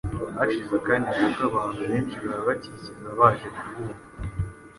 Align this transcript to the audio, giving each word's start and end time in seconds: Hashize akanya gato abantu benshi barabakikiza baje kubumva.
Hashize 0.37 0.73
akanya 0.79 1.11
gato 1.19 1.41
abantu 1.49 1.81
benshi 1.89 2.15
barabakikiza 2.23 3.09
baje 3.19 3.47
kubumva. 3.57 4.01